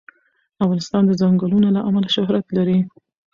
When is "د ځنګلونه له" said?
1.05-1.81